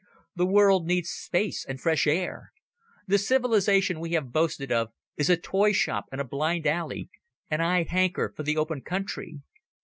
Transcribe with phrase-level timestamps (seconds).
[0.35, 2.53] The world needs space and fresh air.
[3.05, 7.11] The civilization we have boasted of is a toy shop and a blind alley,
[7.51, 9.41] and I hanker for the open country."